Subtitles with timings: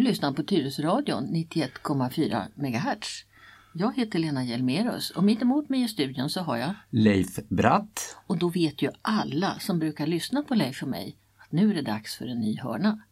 [0.00, 3.24] Du lyssnar på Tyresöradion 91,4 MHz.
[3.72, 8.16] Jag heter Lena Hjelmerus och mitt emot mig i studion så har jag Leif Bratt.
[8.26, 11.74] Och då vet ju alla som brukar lyssna på Leif och mig att nu är
[11.74, 13.02] det dags för en ny hörna.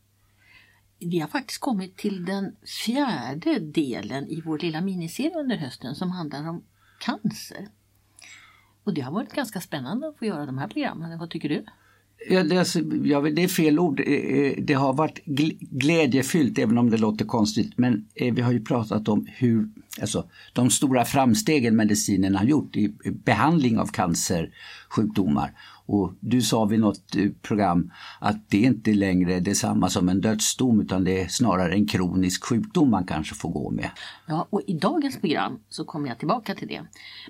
[0.99, 6.11] Vi har faktiskt kommit till den fjärde delen i vår lilla miniserie under hösten som
[6.11, 6.63] handlar om
[7.01, 7.69] cancer.
[8.85, 11.19] Och det har varit ganska spännande att få göra de här programmen.
[11.19, 11.65] Vad tycker du?
[12.27, 14.01] Ja, det, är, alltså, ja, det är fel ord.
[14.01, 15.25] Eh, eh, det har varit
[15.71, 17.73] glädjefyllt även om det låter konstigt.
[17.77, 19.69] Men eh, vi har ju pratat om hur,
[20.01, 22.93] alltså, de stora framstegen medicinen har gjort i
[23.25, 25.53] behandling av cancersjukdomar.
[25.87, 30.81] Och du sa vid något program att det inte längre är detsamma som en dödsdom
[30.81, 33.91] utan det är snarare en kronisk sjukdom man kanske får gå med.
[34.27, 36.83] Ja, och i dagens program så kommer jag tillbaka till det.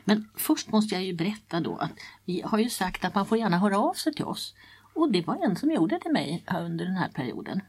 [0.04, 1.92] Men först måste jag ju berätta då att
[2.24, 4.54] vi har ju sagt att man får gärna höra av sig till oss
[4.98, 7.60] och det var en som gjorde det mig under den här perioden.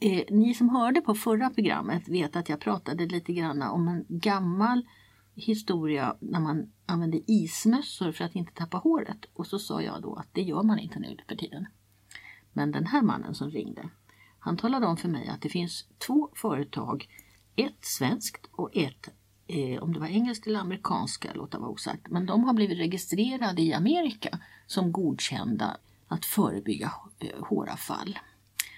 [0.00, 4.04] Eh, ni som hörde på förra programmet vet att jag pratade lite grann om en
[4.08, 4.86] gammal
[5.34, 9.24] historia när man använde ismössor för att inte tappa håret.
[9.32, 11.66] Och så sa jag då att det gör man inte nu för tiden.
[12.52, 13.88] Men den här mannen som ringde,
[14.38, 17.08] han talade om för mig att det finns två företag,
[17.56, 19.08] ett svenskt och ett
[19.46, 23.62] eh, om det var engelskt eller amerikanska, låta vara osagt, men de har blivit registrerade
[23.62, 25.76] i Amerika som godkända
[26.10, 28.18] att förebygga eh, håravfall.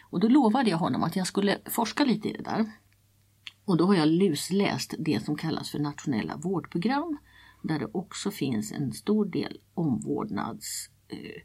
[0.02, 2.72] Och då lovade jag honom att jag skulle forska lite i det där.
[3.64, 7.18] Och då har jag lusläst det som kallas för nationella vårdprogram
[7.62, 11.42] där det också finns en stor del omvårdnads eh,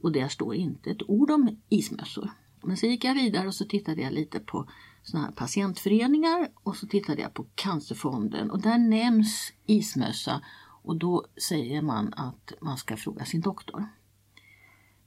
[0.00, 2.30] och där står inte ett ord om ismössor.
[2.62, 4.68] Men så gick jag vidare och så tittade jag lite på
[5.02, 10.42] såna här patientföreningar och så tittade jag på Cancerfonden och där nämns ismössa
[10.82, 13.88] och då säger man att man ska fråga sin doktor.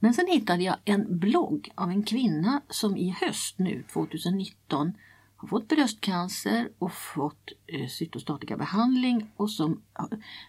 [0.02, 4.92] Men sen hittade jag en blogg av en kvinna som i höst nu 2019
[5.36, 9.82] har fått bröstcancer och fått eh, cytostatikabehandling och som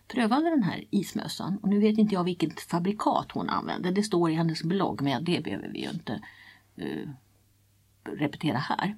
[0.08, 1.58] prövade den här ismössan.
[1.58, 3.92] Och nu vet inte jag vilket fabrikat hon använde.
[3.92, 6.22] Det står i hennes blogg men det behöver vi ju inte
[6.76, 7.10] eh,
[8.04, 8.98] repetera här.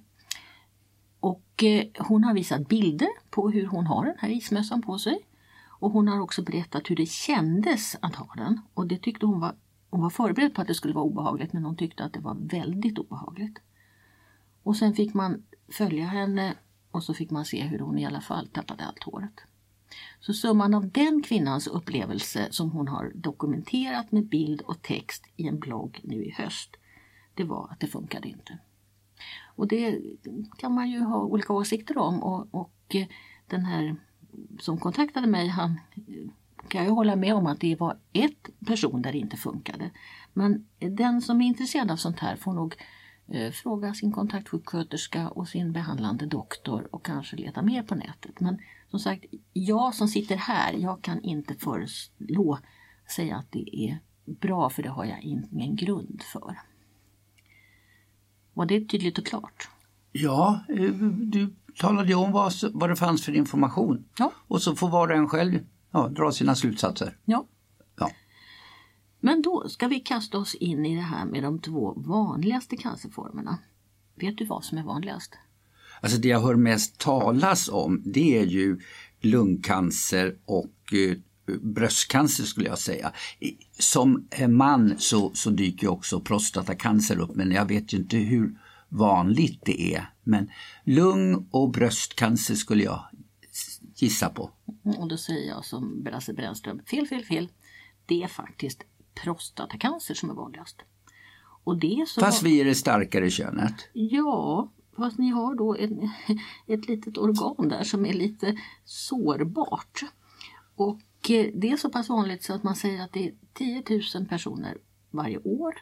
[1.20, 5.20] Och eh, hon har visat bilder på hur hon har den här ismössan på sig.
[5.68, 9.40] Och hon har också berättat hur det kändes att ha den och det tyckte hon
[9.40, 9.56] var
[9.96, 12.36] hon var förberedd på att det skulle vara obehagligt men hon tyckte att det var
[12.40, 13.60] väldigt obehagligt.
[14.64, 16.56] Och sen fick man följa henne
[16.92, 19.42] och så fick man se hur hon i alla fall tappade allt håret.
[20.20, 25.48] Så summan av den kvinnans upplevelse som hon har dokumenterat med bild och text i
[25.48, 26.76] en blogg nu i höst,
[27.34, 28.58] det var att det funkade inte.
[29.56, 30.02] Och det
[30.58, 33.08] kan man ju ha olika åsikter om och, och eh,
[33.48, 33.96] den här
[34.60, 36.30] som kontaktade mig, han eh,
[36.68, 39.90] kan jag hålla med om att det var ett person där det inte funkade.
[40.34, 42.76] Men den som är intresserad av sånt här får nog
[43.28, 48.40] eh, fråga sin kontaktsjuksköterska och sin behandlande doktor och kanske leta mer på nätet.
[48.40, 48.60] Men
[48.90, 52.60] som sagt, jag som sitter här, jag kan inte föreslå
[53.16, 56.60] säga att det är bra för det har jag ingen grund för.
[58.54, 59.70] Var det tydligt och klart?
[60.12, 64.06] Ja, eh, du talade ju om vad, vad det fanns för information.
[64.18, 64.32] Ja.
[64.48, 65.60] Och så får var och en själv
[65.96, 67.18] ja, dra sina slutsatser.
[67.26, 67.48] Ja.
[68.00, 68.12] ja.
[69.20, 73.60] Men då ska vi kasta oss in i det här med de två vanligaste cancerformerna.
[74.16, 75.34] Vet du vad som är vanligast?
[76.02, 78.80] Alltså det jag hör mest talas om det är ju
[79.22, 81.18] lungcancer och eh,
[81.62, 83.12] bröstcancer skulle jag säga.
[83.80, 88.58] Som man så, så dyker också prostatacancer upp men jag vet ju inte hur
[88.90, 90.10] vanligt det är.
[90.24, 90.50] Men
[90.84, 93.04] lung och bröstcancer skulle jag
[93.96, 94.52] gissa på.
[94.86, 97.50] Mm, och då säger jag som Brasse Brännström, fel, fel, fel.
[98.06, 98.84] Det är faktiskt
[99.24, 100.82] prostatacancer som är vanligast.
[101.64, 102.22] Och det är så...
[102.22, 103.90] Fast vi är det starkare könet?
[103.94, 105.92] Ja, fast ni har då ett,
[106.68, 110.02] ett litet organ där som är lite sårbart.
[110.76, 113.84] Och eh, det är så pass vanligt så att man säger att det är 10
[114.16, 114.78] 000 personer
[115.12, 115.76] varje år.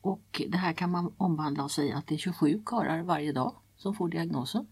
[0.00, 3.56] Och det här kan man omvandla och säga att det är 27 karlar varje dag
[3.76, 4.66] som får diagnosen.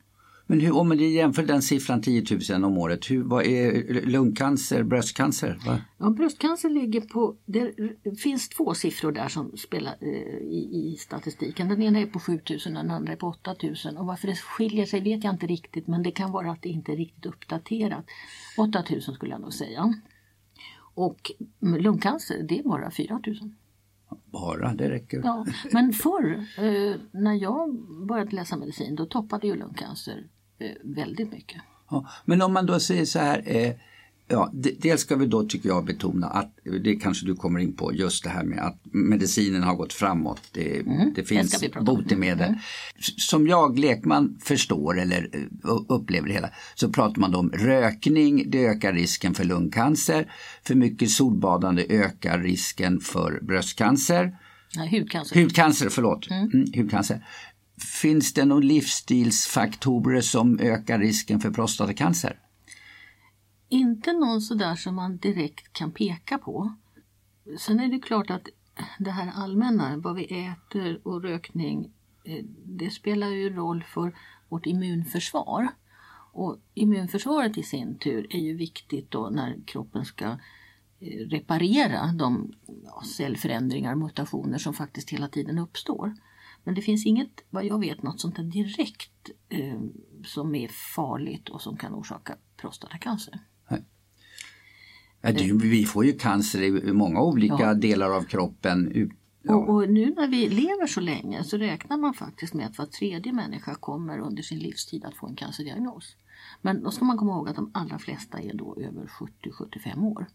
[0.46, 4.82] Men hur, om man jämför den siffran 10 000 om året, hur, vad är lungcancer,
[4.82, 5.58] bröstcancer?
[5.66, 5.80] Va?
[5.98, 7.74] Ja, bröstcancer ligger på, det
[8.18, 10.08] finns två siffror där som spelar eh,
[10.38, 11.68] i, i, statistiken.
[11.68, 14.26] Den ena är på 7 000 och den andra är på 8 000 och varför
[14.26, 16.96] det skiljer sig vet jag inte riktigt men det kan vara att det inte är
[16.96, 18.04] riktigt uppdaterat.
[18.58, 19.94] 8 000 skulle jag nog säga.
[20.94, 23.54] Och lungcancer det är bara 4 000.
[24.24, 25.20] Bara, det räcker.
[25.24, 27.74] Ja, men förr eh, när jag
[28.06, 30.26] började läsa medicin då toppade ju lungcancer
[30.82, 31.62] väldigt mycket.
[31.90, 33.72] Ja, men om man då säger så här, eh,
[34.28, 37.94] Ja, dels ska vi då tycker jag betona att det kanske du kommer in på
[37.94, 40.40] just det här med att medicinen har gått framåt.
[40.52, 42.48] Det, mm, det finns botemedel.
[42.48, 42.60] Mm.
[43.16, 48.66] Som jag lekman förstår eller eh, upplever det hela så pratar man om rökning, det
[48.66, 50.32] ökar risken för lungcancer.
[50.62, 54.36] För mycket solbadande ökar risken för bröstcancer.
[54.76, 55.42] Nej, hudcancer.
[55.42, 56.30] Hudcancer, förlåt.
[56.30, 56.50] Mm.
[56.54, 57.26] Mm, hudcancer.
[57.76, 62.40] Finns det några livsstilsfaktorer som ökar risken för prostatacancer?
[63.68, 66.74] Inte någon sådär som man direkt kan peka på.
[67.58, 68.48] Sen är det klart att
[68.98, 71.92] det här allmänna, vad vi äter och rökning,
[72.24, 74.16] eh, det spelar ju roll för
[74.48, 75.68] vårt immunförsvar.
[76.32, 80.24] Och immunförsvaret i sin tur är ju viktigt då när kroppen ska
[81.00, 82.52] eh, reparera de
[83.16, 86.14] cellförändringar, mutationer som faktiskt hela tiden uppstår.
[86.64, 89.80] Men det finns inget, vad jag vet, något sånt där direkt eh,
[90.24, 93.40] som är farligt och som kan orsaka prostatacancer.
[95.24, 97.74] Ja, det, vi får ju cancer i många olika ja.
[97.74, 99.08] delar av kroppen.
[99.42, 99.54] Ja.
[99.54, 102.86] Och, och, nu när vi lever så länge så räknar man faktiskt med att var
[102.86, 106.16] tredje människa kommer under sin livstid att få en cancerdiagnos.
[106.62, 110.26] Men då ska man komma ihåg att de allra flesta är då över 70-75 år.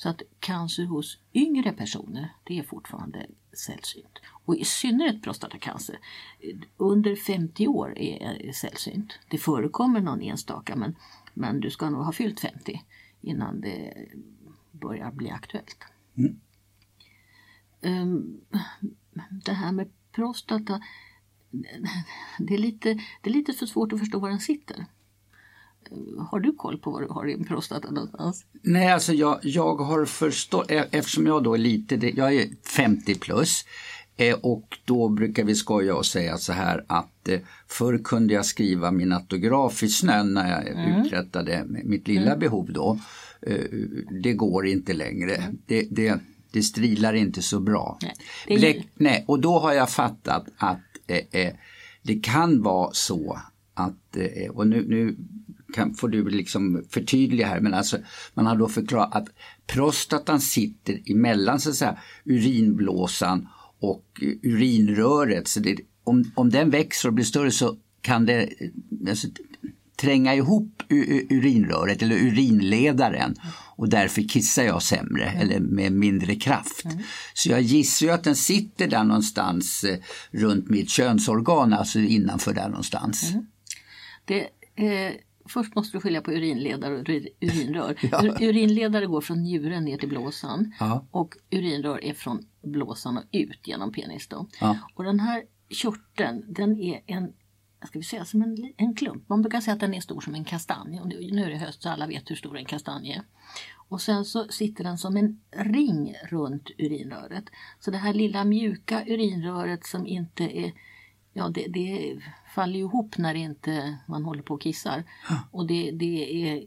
[0.00, 4.18] Så att cancer hos yngre personer, det är fortfarande sällsynt.
[4.44, 5.98] Och i synnerhet prostatacancer
[6.76, 9.18] under 50 år är sällsynt.
[9.30, 10.96] Det förekommer någon enstaka men,
[11.34, 12.82] men du ska nog ha fyllt 50
[13.20, 14.08] innan det
[14.70, 15.84] börjar bli aktuellt.
[16.16, 16.40] Mm.
[17.80, 18.40] Um,
[19.44, 20.82] det här med prostata,
[22.38, 24.86] det är, lite, det är lite för svårt att förstå var den sitter.
[26.30, 28.44] Har du koll på var du har din prostata någonstans?
[28.62, 33.14] Nej, alltså jag, jag har förstått, e- eftersom jag då är lite, jag är 50
[33.14, 33.64] plus
[34.16, 38.46] eh, och då brukar vi skoja och säga så här att eh, förr kunde jag
[38.46, 41.00] skriva min autograf i snön när jag mm.
[41.00, 42.38] uträttade mitt lilla mm.
[42.38, 42.98] behov då.
[43.42, 43.64] Eh,
[44.22, 45.34] det går inte längre.
[45.34, 45.58] Mm.
[45.66, 46.20] Det, det,
[46.52, 47.98] det strilar inte så bra.
[48.02, 51.52] Nej, Bläck, nej, och då har jag fattat att eh,
[52.02, 53.40] det kan vara så
[53.74, 54.16] att,
[54.50, 55.16] och nu, nu
[55.72, 57.98] kan, får du liksom förtydliga här, men alltså
[58.34, 59.28] man har då förklarat att
[59.66, 63.48] prostatan sitter emellan så att säga, urinblåsan
[63.80, 64.04] och
[64.42, 65.48] urinröret.
[65.48, 68.48] Så det, om, om den växer och blir större så kan det
[69.08, 69.28] alltså,
[70.00, 70.82] tränga ihop
[71.30, 73.34] urinröret eller urinledaren
[73.76, 75.40] och därför kissar jag sämre mm.
[75.40, 76.84] eller med mindre kraft.
[76.84, 76.98] Mm.
[77.34, 79.98] Så jag gissar ju att den sitter där någonstans eh,
[80.30, 83.30] runt mitt könsorgan, alltså innanför där någonstans.
[83.30, 83.46] Mm.
[84.24, 84.40] Det,
[84.76, 85.12] eh,
[85.50, 87.08] först måste du skilja på urinledare och
[87.40, 87.98] urinrör.
[88.12, 88.36] ja.
[88.40, 91.06] Urinledare går från njuren ner till blåsan ja.
[91.10, 94.28] och urinrör är från blåsan och ut genom penis.
[94.60, 94.76] Ja.
[94.94, 97.32] Och den här körteln den är en
[97.86, 99.28] ska vi säga, som en, en klump.
[99.28, 101.00] Man brukar säga att den är stor som en kastanj.
[101.00, 103.22] Och nu är det höst så alla vet hur stor en kastanj är.
[103.88, 107.44] Och sen så sitter den som en ring runt urinröret.
[107.78, 110.72] Så det här lilla mjuka urinröret som inte är
[111.32, 112.18] Ja, det, det
[112.54, 115.04] faller ihop när inte man håller på och kissar.
[115.50, 116.66] Och det, det är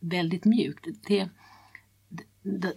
[0.00, 0.86] väldigt mjukt.
[1.06, 1.28] Det,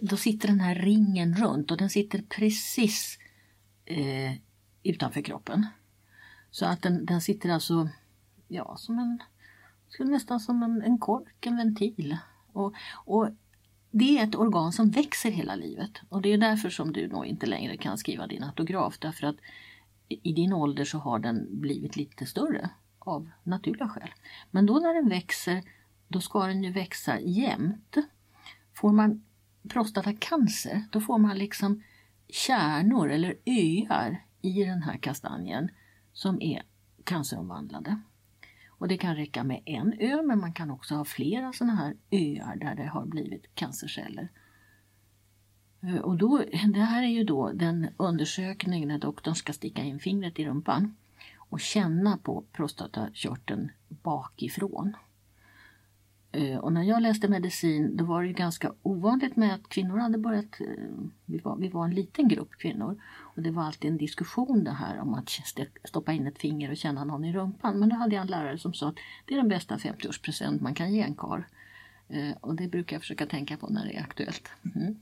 [0.00, 3.18] då sitter den här ringen runt och den sitter precis
[3.84, 4.32] eh,
[4.82, 5.66] utanför kroppen.
[6.50, 7.88] Så att den, den sitter alltså
[8.48, 9.18] ja, som en,
[9.98, 12.16] nästan som en, en kork, en ventil.
[12.52, 13.28] Och, och
[13.90, 17.26] det är ett organ som växer hela livet och det är därför som du nog
[17.26, 19.36] inte längre kan skriva din autograf därför att
[20.10, 24.10] i din ålder så har den blivit lite större av naturliga skäl.
[24.50, 25.62] Men då när den växer,
[26.08, 27.96] då ska den ju växa jämnt.
[28.74, 29.24] Får man
[29.68, 31.82] prostatacancer, då får man liksom
[32.28, 35.70] kärnor eller öar i den här kastanjen
[36.12, 36.62] som är
[37.04, 38.00] canceromvandlade.
[38.68, 41.96] Och det kan räcka med en ö men man kan också ha flera sådana här
[42.10, 44.28] öar där det har blivit cancerceller.
[45.82, 46.38] Eh, och då,
[46.74, 50.96] det här är ju då den undersökning när doktorn ska sticka in fingret i rumpan
[51.36, 54.96] och känna på prostatakörteln bakifrån.
[56.32, 60.18] Eh, och när jag läste medicin då var det ganska ovanligt med att kvinnor hade
[60.18, 60.66] börjat, eh,
[61.24, 64.70] vi var, vi var en liten grupp kvinnor och det var alltid en diskussion det
[64.70, 65.30] här om att
[65.84, 67.78] stoppa in ett finger och känna någon i rumpan.
[67.78, 70.74] Men då hade jag en lärare som sa att det är den bästa 50-årspresent man
[70.74, 71.42] kan ge en karl.
[72.40, 74.50] Och det brukar jag försöka tänka på när det är aktuellt.
[74.74, 74.96] Mm.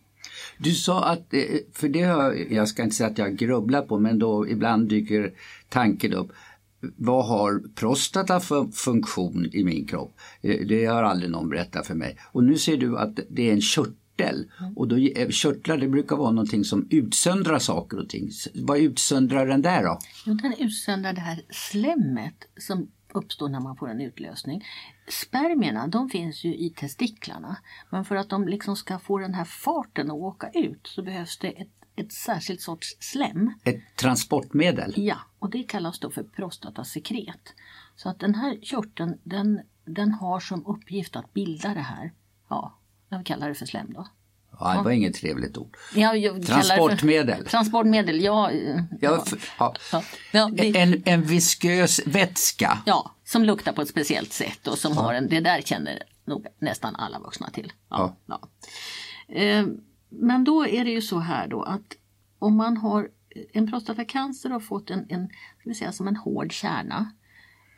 [0.59, 1.35] Du sa att,
[1.73, 5.33] för det har, jag ska inte säga att jag grubblar på, men då ibland dyker
[5.69, 6.33] tanken upp
[6.81, 10.19] vad har prostata för funktion i min kropp?
[10.41, 12.19] Eh, det har aldrig någon berättat för mig.
[12.33, 14.51] Och nu ser du att det är en körtel.
[14.77, 18.31] Och då, eh, körtlar det brukar vara någonting som utsöndrar saker och ting.
[18.55, 19.99] Vad utsöndrar den där då?
[20.27, 24.65] Jo, den utsöndrar det här slemmet som uppstår när man får en utlösning.
[25.11, 27.57] Spermierna de finns ju i testiklarna
[27.91, 31.39] men för att de liksom ska få den här farten att åka ut så behövs
[31.39, 33.53] det ett, ett särskilt sorts slem.
[33.65, 34.93] Ett transportmedel?
[34.97, 37.55] Ja, och det kallas då för prostatasekret.
[37.97, 42.13] Så att den här körteln den, den har som uppgift att bilda det här,
[42.49, 44.09] ja, jag kallar det för slem då.
[44.61, 45.77] Ja, det var inget trevligt ord.
[45.95, 46.13] Ja,
[46.47, 47.37] transportmedel.
[47.37, 48.51] För, transportmedel, ja.
[49.01, 49.25] ja,
[50.33, 52.79] ja, en, en viskös vätska.
[52.87, 56.47] Ja, som luktar på ett speciellt sätt och som har en, det där känner nog
[56.59, 57.73] nästan alla vuxna till.
[57.89, 58.49] Ja, ja.
[59.29, 59.67] Eh,
[60.09, 61.97] men då är det ju så här då att
[62.39, 63.11] om man har
[63.53, 67.13] en prostatacancer och fått en, en ska vi säga, som en hård kärna.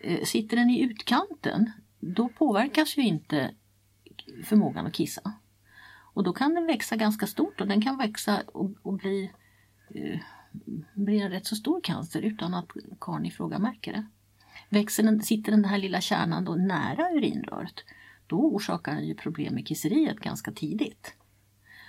[0.01, 3.55] Eh, sitter den i utkanten, då påverkas ju inte
[4.45, 5.33] förmågan att kissa.
[6.15, 9.31] Och då kan den växa ganska stort och den kan växa och, och bli,
[9.95, 10.21] eh,
[10.95, 12.69] bli en rätt så stor cancer utan att
[13.01, 14.07] karln i fråga märker det.
[14.71, 17.85] Växer den, sitter den här lilla kärnan då nära urinröret
[18.31, 21.15] då orsakar den ju problem med kisseriet ganska tidigt.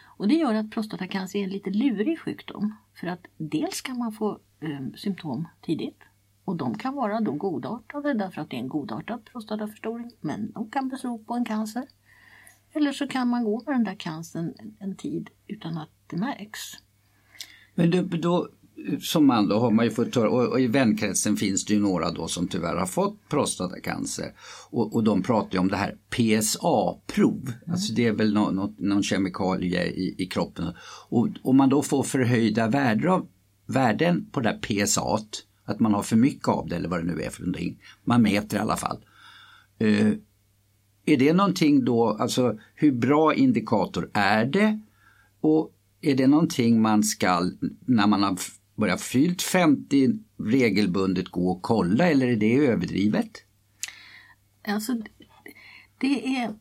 [0.03, 2.75] Och det gör att prostatacancer är en lite lurig sjukdom.
[2.93, 6.03] För att dels kan man få eh, symptom tidigt
[6.45, 10.69] och de kan vara då godartade därför att det är en godartad prostataförstoring men de
[10.71, 11.88] kan bero på en cancer.
[12.73, 16.59] Eller så kan man gå med den där cancern en tid utan att det märks.
[17.75, 18.50] Men då, då
[19.01, 22.11] som man då har man ju fått höra, och, i vänkretsen finns det ju några
[22.11, 24.33] då som tyvärr har fått prostatacancer.
[24.69, 27.71] Och, och de pratar ju om det här PSA-prov, mm.
[27.71, 30.65] alltså det är väl någon, någon, någon kemikalie i, i kroppen.
[31.09, 33.27] Och om man då får förhöjda värden, av,
[33.65, 35.19] värden på det här PSA,
[35.65, 38.21] att man har för mycket av det eller vad det nu är för någonting, man
[38.21, 38.97] mäter i alla fall.
[39.83, 40.13] Uh,
[41.05, 44.79] är det någonting då, alltså hur bra indikator är det?
[45.41, 45.71] Och
[46.01, 47.51] är det någonting man ska,
[47.85, 48.38] när man har
[48.81, 53.43] börja fyllt 50, regelbundet gå och kolla eller är det överdrivet?
[54.67, 54.93] Alltså,
[55.97, 56.55] det är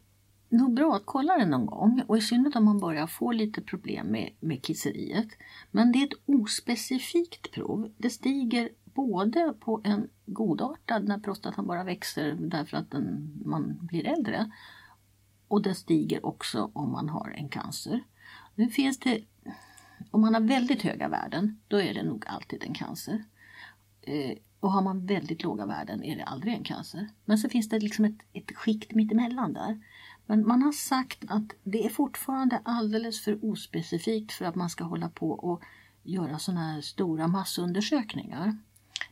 [0.49, 3.63] nog bra att kolla det någon gång och i synnerhet om man börjar få lite
[3.63, 5.29] problem med, med kisseriet.
[5.71, 7.93] Men det är ett ospecifikt prov.
[7.99, 14.07] Det stiger både på en godartad när prostatan bara växer därför att den, man blir
[14.07, 14.51] äldre
[15.49, 18.05] och det stiger också om man har en cancer.
[18.55, 19.21] Nu finns det,
[20.11, 23.25] om man har väldigt höga värden, då är det nog alltid en cancer.
[24.03, 27.09] Eh, och har man väldigt låga värden är det aldrig en cancer.
[27.25, 29.81] Men så finns det liksom ett, ett skikt mittemellan där.
[30.27, 34.85] Men man har sagt att det är fortfarande alldeles för ospecifikt för att man ska
[34.85, 35.63] hålla på och
[36.03, 38.57] göra sådana här stora massundersökningar.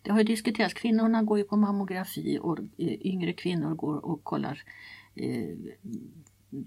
[0.03, 4.25] Det har ju diskuterats, kvinnorna går ju på mammografi och eh, yngre kvinnor går och
[4.25, 4.63] kollar,
[5.15, 5.57] eh,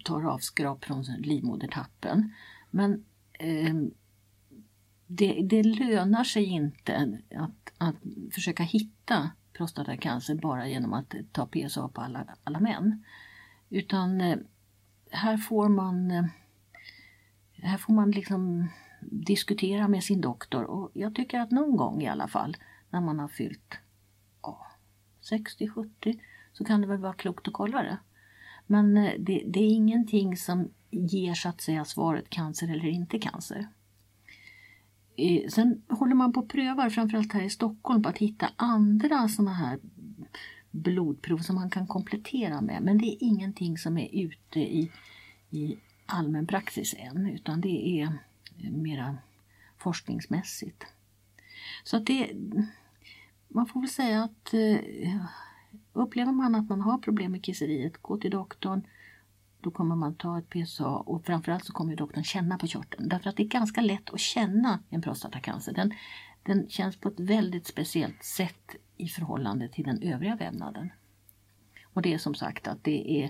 [0.04, 2.34] tar avskrap från livmodertappen.
[2.72, 3.06] Men
[3.40, 3.76] eh,
[5.18, 7.96] det, det, lönar sig inte att, att
[8.32, 13.04] försöka hitta prostatacancer bara genom att ta PSA på alla, alla män.
[13.70, 14.38] Utan eh,
[15.12, 16.26] här får man eh,
[17.54, 18.70] här får man liksom
[19.02, 22.58] diskutera med sin doktor och jag tycker att någon gång i alla fall
[22.90, 23.78] när man har fyllt
[24.42, 24.68] ja,
[25.32, 26.20] 60-70
[26.54, 27.98] så kan det väl vara klokt att kolla det.
[28.68, 33.20] Men eh, det, det, är ingenting som ger så att säga svaret cancer eller inte
[33.20, 33.68] cancer.
[35.50, 39.54] Sen håller man på och prövar, framförallt här i Stockholm, på att hitta andra sådana
[39.54, 39.80] här
[40.72, 42.82] blodprov som man kan komplettera med.
[42.82, 44.92] Men det är ingenting som är ute i,
[45.50, 48.18] i allmän praxis än, utan det är
[48.72, 49.18] mera
[49.78, 50.86] forskningsmässigt.
[51.84, 52.32] Så att det,
[53.48, 55.26] man får väl säga att eh,
[55.94, 58.88] upplever man att man har problem med kisseriet, gå till doktorn.
[59.62, 63.10] Då kommer man ta ett PSA och framförallt så kommer doktorn känna på körteln.
[63.10, 65.74] Därför att det är ganska lätt att känna en prostatacancer.
[65.74, 65.94] Den,
[66.44, 70.90] den känns på ett väldigt speciellt sätt i förhållande till den övriga vävnaden.
[71.84, 73.30] Och det är som sagt att det är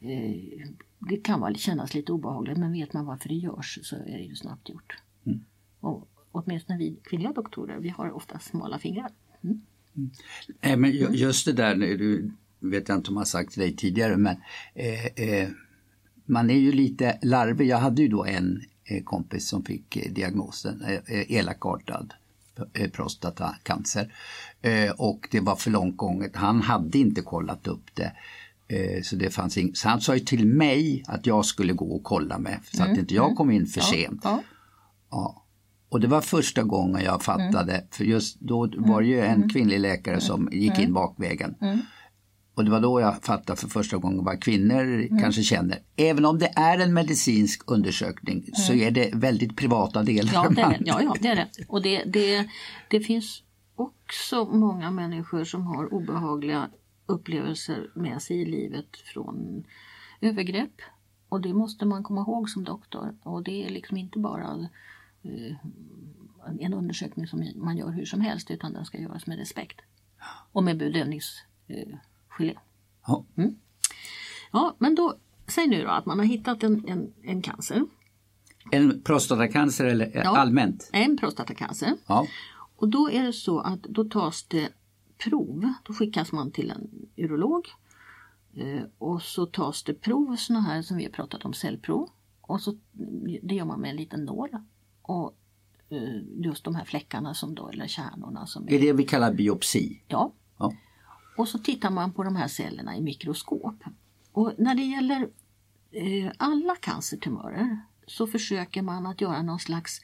[0.00, 4.18] eh, det kan vara, kännas lite obehagligt men vet man varför det görs så är
[4.18, 4.98] det ju snabbt gjort.
[5.26, 5.44] Mm.
[5.80, 9.10] Och åtminstone vi kvinnliga doktorer, vi har ofta smala fingrar.
[9.44, 9.60] Mm.
[10.60, 10.80] Mm.
[10.80, 12.32] men just det där, du
[12.70, 14.36] vet jag inte om jag sagt till dig tidigare, men
[14.74, 15.48] eh, eh,
[16.26, 17.68] man är ju lite larvig.
[17.68, 22.14] Jag hade ju då en eh, kompis som fick eh, diagnosen eh, eh, elakartad
[22.92, 24.14] prostatacancer.
[24.96, 26.36] och det var för långt gånget.
[26.36, 28.12] Han hade inte kollat upp det.
[29.02, 32.02] Så, det fanns ing- så han sa ju till mig att jag skulle gå och
[32.04, 32.92] kolla med så mm.
[32.92, 33.86] att inte jag kom in för ja.
[33.86, 34.20] sent.
[34.24, 34.42] Ja.
[35.10, 35.44] ja.
[35.88, 37.86] Och det var första gången jag fattade, mm.
[37.90, 39.48] för just då var det ju en mm.
[39.48, 40.92] kvinnlig läkare som gick in mm.
[40.92, 41.54] bakvägen.
[42.54, 45.18] Och det var då jag fattade för första gången vad kvinnor mm.
[45.18, 45.78] kanske känner.
[45.96, 48.54] Även om det är en medicinsk undersökning mm.
[48.54, 50.32] så är det väldigt privata delar.
[50.34, 50.78] Ja, det är det.
[50.84, 51.48] Ja, ja, det, är det.
[51.68, 52.48] Och det, det,
[52.90, 53.42] det finns
[53.74, 56.70] också många människor som har obehagliga
[57.06, 59.64] upplevelser med sig i livet från
[60.20, 60.82] övergrepp.
[61.28, 63.16] Och det måste man komma ihåg som doktor.
[63.22, 64.68] Och det är liksom inte bara
[65.22, 65.56] eh,
[66.60, 69.80] en undersökning som man gör hur som helst utan den ska göras med respekt.
[70.52, 71.98] Och med bedövningsgelé.
[72.40, 72.52] Eh,
[73.06, 73.24] ja.
[73.36, 73.54] Mm.
[74.52, 75.14] ja, men då,
[75.46, 77.84] säg nu då att man har hittat en, en, en cancer.
[78.70, 80.90] En prostatacancer eller ja, allmänt?
[80.92, 81.96] En prostatacancer.
[82.06, 82.26] Ja.
[82.76, 84.68] Och då är det så att då tas det
[85.18, 85.72] prov.
[85.82, 87.68] Då skickas man till en urolog.
[88.56, 92.08] Eh, och så tas det prov, såna här som vi har pratat om, cellprov.
[92.40, 92.76] Och så,
[93.42, 94.48] det gör man med en liten nål.
[95.02, 95.36] Och
[95.88, 98.46] eh, just de här fläckarna som då, eller kärnorna.
[98.46, 100.02] Som är, är det vi kallar biopsi?
[100.08, 100.32] Ja.
[100.58, 100.72] ja.
[101.36, 103.84] Och så tittar man på de här cellerna i mikroskop.
[104.32, 105.28] Och när det gäller
[105.90, 110.00] eh, alla cancertumörer så försöker man att göra någon slags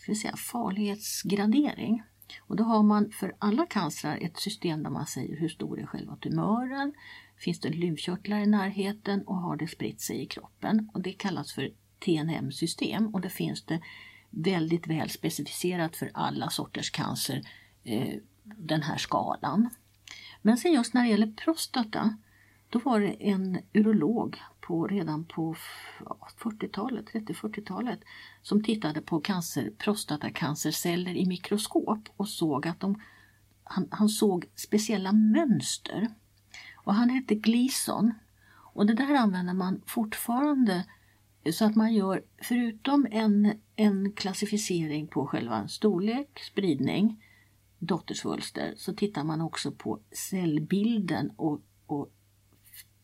[0.00, 2.02] ska säga, farlighetsgradering.
[2.40, 5.86] Och då har man för alla cancrar ett system där man säger hur stor är
[5.86, 6.94] själva tumören,
[7.36, 10.90] finns det lymfkörtlar i närheten och har det spritt sig i kroppen.
[10.94, 11.70] Och Det kallas för
[12.04, 13.80] TNM-system och det finns det
[14.30, 17.42] väldigt väl specificerat för alla sorters cancer,
[17.84, 19.70] eh, den här skalan.
[20.42, 22.16] Men sen just när det gäller prostata,
[22.70, 25.54] då var det en urolog på, redan på
[26.38, 28.00] 40-talet, 30-40-talet
[28.42, 33.02] som tittade på cancer, prostatacancerceller i mikroskop och såg att de,
[33.64, 36.08] han, han såg speciella mönster.
[36.74, 38.14] Och han hette Gleason.
[38.56, 40.84] Och det där använder man fortfarande
[41.44, 47.24] eh, så att man gör, förutom en, en klassificering på själva storlek, spridning,
[47.80, 52.10] dottersvulster, så tittar man också på cellbilden och, och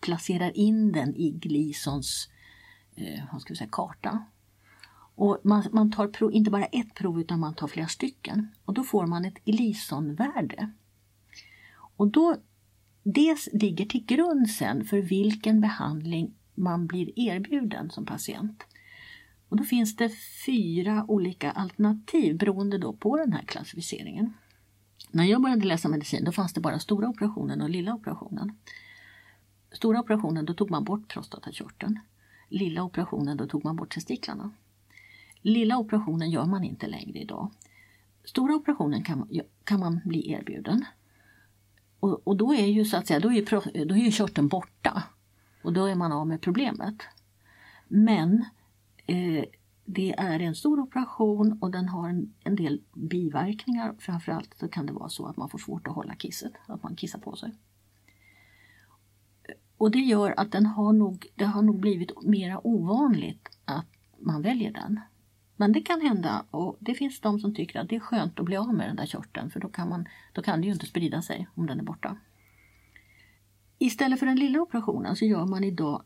[0.00, 2.28] placerar in den i Gleasons
[2.94, 4.24] eh, vad ska vi säga, karta.
[5.14, 8.48] Och man, man tar prov, inte bara ett prov utan man tar flera stycken.
[8.64, 10.70] Och då får man ett Glisonvärde.
[11.96, 12.36] Och då,
[13.02, 18.64] det ligger till grund sen för vilken behandling man blir erbjuden som patient.
[19.48, 20.10] Och då finns det
[20.46, 24.34] fyra olika alternativ beroende då på den här klassificeringen.
[25.10, 28.58] När jag började läsa medicin då fanns det bara stora operationen och lilla operationen.
[29.72, 32.00] Stora operationen då tog man bort prostatakörteln.
[32.48, 34.50] Lilla operationen då tog man bort testiklarna.
[35.40, 37.50] Lilla operationen gör man inte längre idag.
[38.24, 39.30] Stora operationen kan,
[39.64, 40.84] kan man bli erbjuden.
[42.00, 45.02] Och, och, då är ju så att säga, då är, då är ju körteln borta.
[45.62, 47.02] Och då är man av med problemet.
[47.88, 48.44] Men
[49.06, 49.44] eh,
[49.86, 53.94] det är en stor operation och den har en, en del biverkningar.
[53.98, 56.96] Framförallt så kan det vara så att man får svårt att hålla kisset, att man
[56.96, 57.54] kissar på sig.
[59.76, 63.86] Och det gör att den har nog, det har nog blivit mera ovanligt att
[64.18, 65.00] man väljer den.
[65.56, 68.46] Men det kan hända och det finns de som tycker att det är skönt att
[68.46, 70.86] bli av med den där körteln för då kan, man, då kan det ju inte
[70.86, 72.16] sprida sig om den är borta.
[73.78, 76.02] Istället för den lilla operationen så gör man idag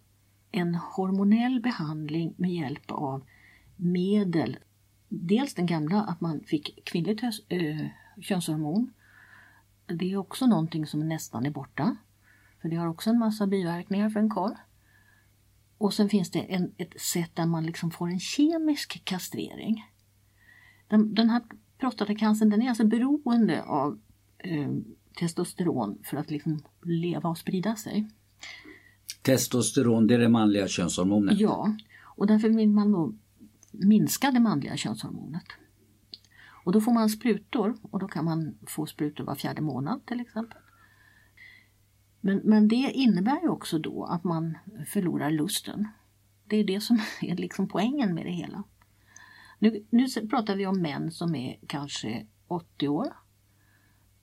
[0.50, 3.24] en hormonell behandling med hjälp av
[3.82, 4.56] medel.
[5.08, 7.86] Dels den gamla att man fick kvinnligt äh,
[8.20, 8.92] könshormon.
[9.86, 11.96] Det är också någonting som nästan är borta.
[12.62, 14.52] För det har också en massa biverkningar för en karl.
[15.78, 19.84] Och sen finns det en, ett sätt där man liksom får en kemisk kastrering.
[20.88, 21.42] Den, den här
[21.78, 24.00] prostatacancern den är alltså beroende av
[24.38, 24.70] eh,
[25.18, 28.08] testosteron för att liksom leva och sprida sig.
[29.22, 31.40] Testosteron, det är det manliga könshormonet?
[31.40, 33.18] Ja, och därför vill man nog
[33.70, 35.44] minska det manliga könshormonet.
[36.64, 40.20] Och då får man sprutor och då kan man få sprutor var fjärde månad till
[40.20, 40.58] exempel.
[42.20, 45.88] Men, men det innebär ju också då att man förlorar lusten.
[46.44, 48.64] Det är det som är liksom poängen med det hela.
[49.58, 53.12] Nu, nu pratar vi om män som är kanske 80 år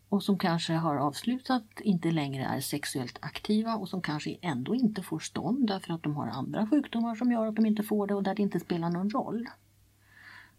[0.10, 5.02] och som kanske har avslutat, inte längre är sexuellt aktiva och som kanske ändå inte
[5.02, 8.16] får stånd därför att de har andra sjukdomar som gör att de inte får det
[8.16, 9.48] och där det inte spelar någon roll.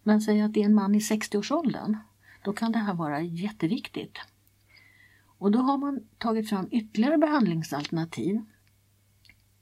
[0.03, 1.97] Men säg att det är en man i 60-årsåldern,
[2.43, 4.17] då kan det här vara jätteviktigt.
[5.37, 8.41] Och då har man tagit fram ytterligare behandlingsalternativ.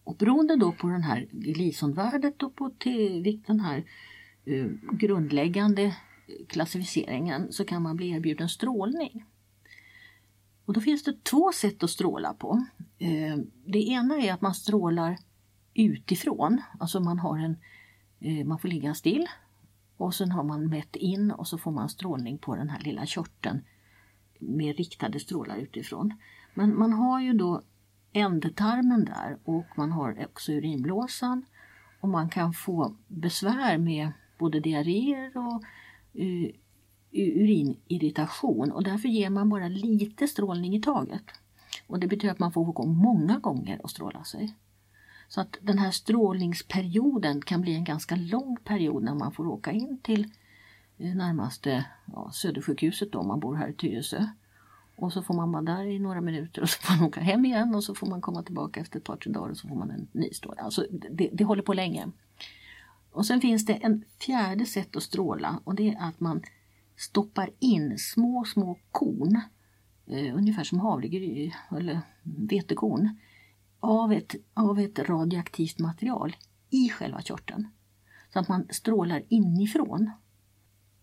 [0.04, 2.72] Och beroende då på den här Gleasonvärdet och på
[3.48, 3.84] den här
[4.46, 5.94] eh, grundläggande eh,
[6.48, 9.26] klassificeringen så kan man bli erbjuden strålning.
[10.68, 12.66] Och då finns det två sätt att stråla på.
[12.98, 15.18] Eh, det ena är att man strålar
[15.74, 17.58] utifrån, alltså man har en,
[18.20, 19.28] eh, man får ligga still
[19.98, 23.06] och sen har man mätt in och så får man strålning på den här lilla
[23.06, 23.62] körteln
[24.40, 26.14] med riktade strålar utifrån.
[26.54, 27.62] Men man har ju då
[28.14, 31.46] ändtarmen där och man har också urinblåsan
[32.00, 35.64] och man kan få besvär med både diarréer och
[36.22, 36.52] eh,
[37.12, 41.24] urinirritation och därför ger man bara lite strålning i taget.
[41.88, 44.56] Och det betyder att man får gå många gånger och stråla sig.
[45.28, 49.72] Så att den här strålningsperioden kan bli en ganska lång period när man får åka
[49.72, 50.32] in till
[50.98, 54.26] eh, närmaste ja, Södersjukhuset då, om man bor här i Tyresö.
[54.96, 57.46] Och så får man vara där i några minuter och så får man åka hem
[57.46, 59.76] igen och så får man komma tillbaka efter ett par, tre dagar och så får
[59.76, 60.62] man en ny stråle.
[60.62, 62.08] Alltså det, det håller på länge.
[63.12, 66.42] Och sen finns det en fjärde sätt att stråla och det är att man
[66.98, 69.42] stoppar in små, små korn,
[70.08, 73.18] eh, ungefär som havregry eller vetekorn,
[73.80, 76.36] av ett, av ett radioaktivt material
[76.70, 77.68] i själva körteln.
[78.34, 80.12] Så att man strålar inifrån.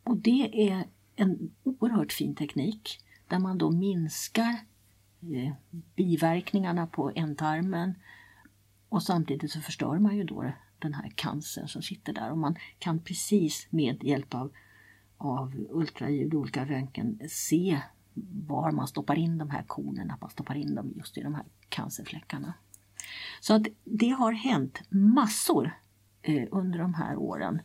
[0.05, 0.85] Och det är
[1.17, 4.59] en oerhört fin teknik där man då minskar
[5.21, 5.53] eh,
[5.97, 7.95] biverkningarna på ändtarmen
[8.89, 12.57] och samtidigt så förstör man ju då den här cancern som sitter där och man
[12.79, 14.53] kan precis med hjälp av,
[15.25, 17.81] av ultraljud och olika röntgen se
[18.47, 21.35] var man stoppar in de här kornen, att man stoppar in dem just i de
[21.35, 22.55] här cancerfläckarna.
[23.41, 25.71] Så att det har hänt massor
[26.23, 27.63] eh, under de här åren.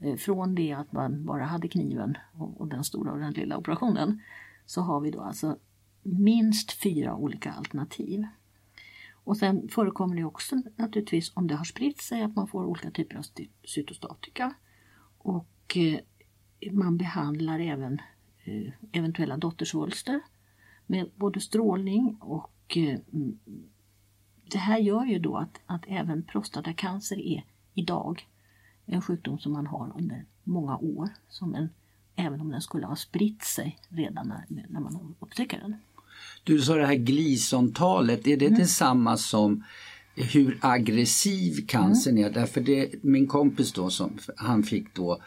[0.00, 3.56] Eh, från det att man bara hade kniven och, och den stora och den lilla
[3.56, 4.22] operationen
[4.66, 5.58] så har vi då alltså
[6.02, 8.26] minst fyra olika alternativ.
[9.24, 12.90] Och sen förekommer det också naturligtvis om det har spritt sig att man får olika
[12.90, 13.24] typer av
[13.64, 14.54] cytostatika.
[15.18, 15.98] Och eh,
[16.72, 18.00] man behandlar även
[18.44, 20.20] eh, eventuella dottersvulster
[20.86, 22.98] med både strålning och eh,
[24.50, 28.28] det här gör ju då att, att även prostatacancer är idag
[28.86, 31.68] en sjukdom som man har under många år som en
[32.16, 35.76] även om den skulle ha spritt sig redan när, när man upptäcker den.
[36.44, 38.58] Du sa det här Gleason-talet, är det mm.
[38.58, 39.64] detsamma som
[40.14, 42.24] hur aggressiv cancern mm.
[42.24, 42.30] är?
[42.30, 45.20] Därför det, min kompis då, som, han fick då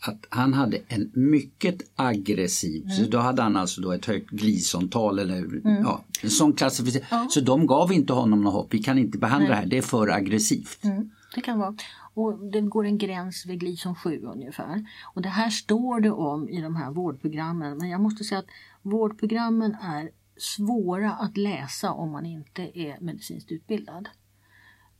[0.00, 2.96] att han hade en mycket aggressiv, mm.
[2.96, 5.60] så då hade han alltså då ett högt Gleason-tal eller mm.
[5.82, 7.06] ja, en sån klassificering.
[7.10, 7.26] Ja.
[7.30, 9.56] Så de gav inte honom något hopp, vi kan inte behandla Nej.
[9.56, 10.84] det här, det är för aggressivt.
[10.84, 11.10] Mm.
[11.34, 11.76] Det kan vara.
[12.14, 14.86] Och det går en gräns vid Gleason 7 ungefär.
[15.14, 17.78] Och det här står det om i de här vårdprogrammen.
[17.78, 18.46] Men jag måste säga att
[18.82, 24.08] vårdprogrammen är svåra att läsa om man inte är medicinskt utbildad.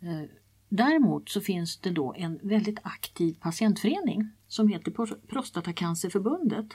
[0.00, 0.30] Eh,
[0.68, 6.66] däremot så finns det då en väldigt aktiv patientförening som heter Prostatacancerförbundet.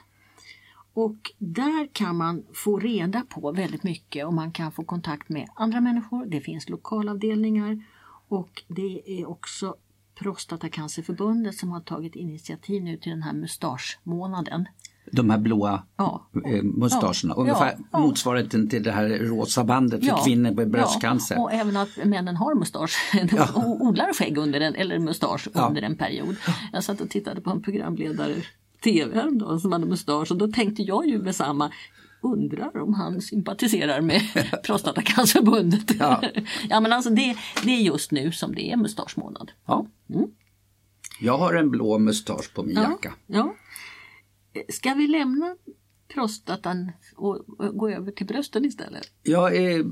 [0.94, 5.50] Och där kan man få reda på väldigt mycket och man kan få kontakt med
[5.56, 6.26] andra människor.
[6.26, 7.84] Det finns lokalavdelningar
[8.28, 9.76] och det är också
[10.16, 14.66] Prostatacancerförbundet som har tagit initiativ nu till den här mustaschmånaden.
[15.12, 16.30] De här blåa ja.
[16.46, 17.34] Eh, mustascherna, ja.
[17.36, 18.00] ungefär ja.
[18.00, 21.40] motsvarigheten till det här rosa bandet för kvinnor med bröstcancer.
[21.40, 23.48] Och även att männen har mustasch, ja.
[23.56, 26.36] odlar skägg under en, eller mustasch under en period.
[26.74, 28.36] Jag satt och tittade på en programledare
[28.84, 31.72] tv häromdagen som hade mustasch och då tänkte jag ju med samma
[32.22, 34.22] undrar om han sympatiserar med
[34.64, 36.00] Prostatacancerförbundet.
[36.00, 36.22] Ja.
[36.70, 39.52] ja men alltså det, det är just nu som det är mustaschmånad.
[39.66, 39.86] Ja.
[40.10, 40.28] Mm.
[41.20, 43.14] Jag har en blå mustasch på min ja, jacka.
[43.28, 43.56] Ja.
[44.70, 45.56] Ska vi lämna
[46.14, 49.12] prostatan och gå över till brösten istället?
[49.24, 49.86] Ja, eh,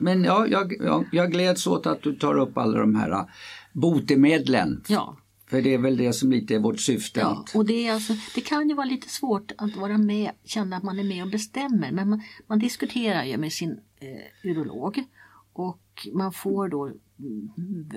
[0.00, 3.30] men ja, jag, jag, jag gläds åt att du tar upp alla de här
[3.72, 4.82] botemedlen.
[4.88, 5.16] Ja.
[5.46, 7.20] För det är väl det som lite är vårt syfte.
[7.20, 7.54] Ja, att...
[7.54, 10.82] och det, är alltså, det kan ju vara lite svårt att vara med, känna att
[10.82, 11.92] man är med och bestämmer.
[11.92, 15.04] Men man, man diskuterar ju med sin eh, urolog
[15.52, 17.90] och man får då mm,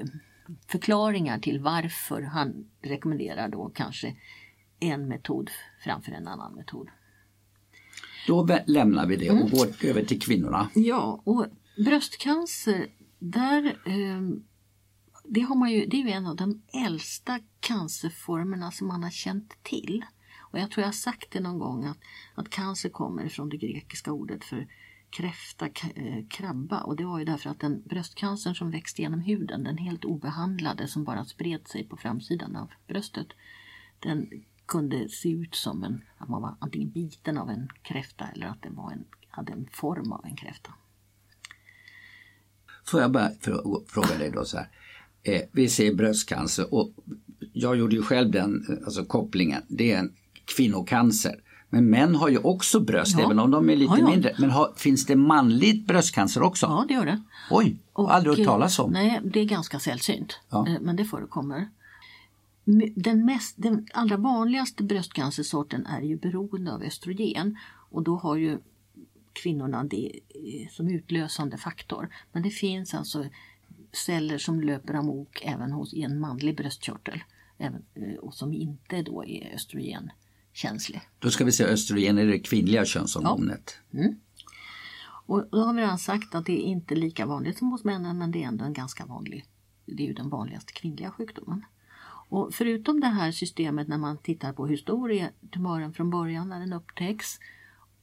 [0.67, 4.15] förklaringar till varför han rekommenderar då kanske
[4.79, 5.49] en metod
[5.83, 6.89] framför en annan metod.
[8.27, 9.49] Då lämnar vi det och mm.
[9.49, 10.69] går över till kvinnorna.
[10.75, 11.45] Ja, och
[11.85, 12.87] bröstcancer,
[13.19, 14.21] där eh,
[15.23, 19.11] det, har man ju, det är ju en av de äldsta cancerformerna som man har
[19.11, 20.05] känt till.
[20.51, 21.97] Och jag tror jag har sagt det någon gång att,
[22.35, 24.67] att cancer kommer från det grekiska ordet för
[25.09, 29.63] kräfta, eh, krabba och det var ju därför att den bröstcancern som växte genom huden,
[29.63, 33.27] den helt obehandlade som bara spred sig på framsidan av bröstet,
[33.99, 34.29] den
[34.67, 38.61] kunde se ut som en, att man var antingen biten av en kräfta eller att
[38.61, 40.73] den var en, hade en form av en kräfta.
[42.85, 43.29] Får jag bara
[43.87, 44.69] fråga dig då så här.
[45.23, 46.91] Eh, vi ser bröstcancer och
[47.53, 49.61] jag gjorde ju själv den eh, alltså kopplingen.
[49.67, 50.13] Det är en
[50.45, 51.35] kvinnocancer.
[51.69, 53.25] Men män har ju också bröst ja.
[53.25, 54.09] även om de är lite ja, ja.
[54.09, 54.35] mindre.
[54.39, 56.65] Men har, finns det manligt bröstcancer också?
[56.65, 57.21] Ja det gör det.
[57.51, 58.91] Oj, och, aldrig hört talas om.
[58.91, 60.39] Nej, det är ganska sällsynt.
[60.51, 61.67] Eh, men det förekommer.
[62.95, 67.57] Den, mest, den allra vanligaste bröstcancersorten är ju beroende av östrogen
[67.89, 68.59] och då har ju
[69.33, 70.19] kvinnorna det
[70.71, 72.13] som utlösande faktor.
[72.31, 73.25] Men det finns alltså
[73.91, 77.23] celler som löper amok även hos en manlig bröstkörtel
[77.57, 81.01] även, eh, och som inte då är östrogenkänslig.
[81.19, 83.79] Då ska vi säga östrogen är det kvinnliga könshormonet.
[83.91, 83.99] Ja.
[83.99, 84.19] Mm.
[85.25, 88.17] Och då har vi redan sagt att det är inte lika vanligt som hos männen
[88.17, 89.45] men det är ändå en ganska vanlig,
[89.85, 91.65] det är ju den vanligaste kvinnliga sjukdomen.
[92.29, 96.49] Och förutom det här systemet när man tittar på hur stor är tumören från början
[96.49, 97.39] när den upptäcks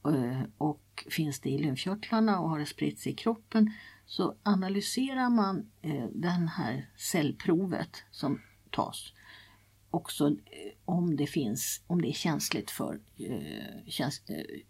[0.05, 3.71] eh, och finns det i lymfkörtlarna och har det spritt sig i kroppen
[4.05, 9.13] så analyserar man eh, det här cellprovet som tas
[9.95, 10.35] också eh,
[10.85, 12.99] om det finns, om det är känsligt för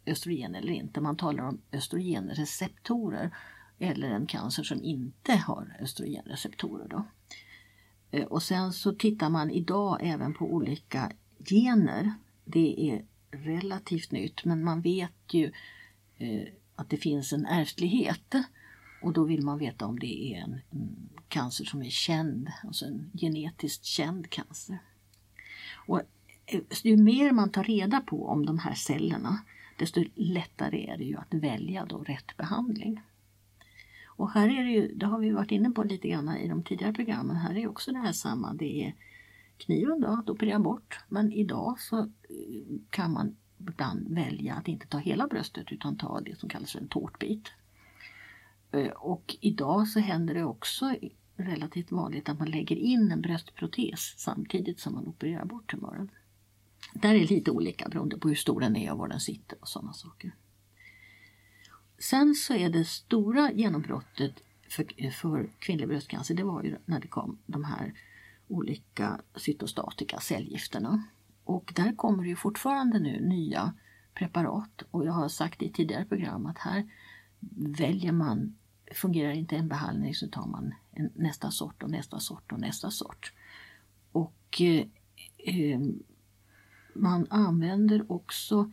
[0.06, 1.02] östrogen eller inte.
[1.02, 3.36] Man talar om östrogenreceptorer
[3.80, 6.88] eller en cancer som inte har östrogenreceptorer.
[6.88, 7.06] Då.
[8.15, 11.12] Eh, och sen så tittar man idag även på olika
[11.49, 12.13] gener.
[12.45, 15.51] Det är relativt nytt men man vet ju
[16.17, 18.36] eh, att det finns en ärftlighet
[19.01, 22.86] och då vill man veta om det är en, mm, cancer som är känd, alltså
[22.86, 24.80] en genetiskt känd cancer.
[25.88, 26.01] Och
[26.45, 29.39] eh, ju mer man tar reda på om de här cellerna
[29.78, 33.01] desto lättare är det ju att välja då rätt behandling.
[34.15, 36.63] Och här är det ju, det har vi varit inne på lite grann i de
[36.63, 38.95] tidigare programmen, här är också det här samma, det är
[39.58, 40.99] kniven då, att operera bort.
[41.10, 42.06] Men idag så eh,
[42.89, 46.80] kan man ibland välja att inte ta hela bröstet utan ta det som kallas för
[46.80, 47.51] en tårtbit.
[48.71, 50.95] Eh, och idag så händer det också
[51.36, 56.12] relativt vanligt att man lägger in en bröstprotes samtidigt som man opererar bort tumören.
[56.93, 59.67] Där är lite olika beroende på hur stor den är och var den sitter och
[59.67, 60.36] sådana saker.
[61.97, 64.34] Sen så är det stora genombrottet
[64.69, 67.93] för, för kvinnlig bröstcancer, det var ju när det kom de här
[68.47, 71.03] olika cytostatika cellgifterna.
[71.43, 73.73] Och där kommer det ju fortfarande nu nya
[74.13, 76.89] preparat och jag har sagt i tidigare program att här
[77.58, 78.55] väljer man
[78.91, 82.91] fungerar inte en behandling så tar man en, nästa sort och nästa sort och nästa
[82.91, 83.34] sort.
[84.12, 84.86] Och eh,
[85.38, 85.79] eh
[86.93, 88.71] man använder också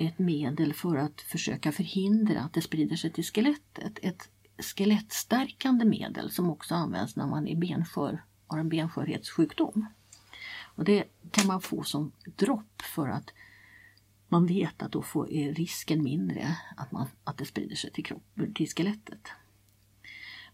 [0.00, 3.98] ett medel för att försöka förhindra att det sprider sig till skelettet.
[4.02, 9.86] Ett skelettstärkande medel som också används när man är benskör, har en benskörhetssjukdom.
[10.74, 13.30] Och det kan man få som dropp för att
[14.28, 18.04] man vet att då får, är risken mindre att, man, att det sprider sig till,
[18.04, 19.28] kropp, till skelettet.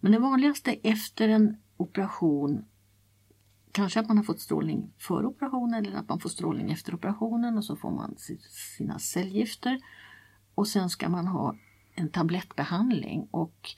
[0.00, 2.64] Men det vanligaste efter en operation
[3.76, 7.56] Kanske att man har fått strålning före operationen eller att man får strålning efter operationen
[7.56, 8.14] och så får man
[8.76, 9.80] sina cellgifter.
[10.54, 11.56] Och sen ska man ha
[11.94, 13.70] en tablettbehandling och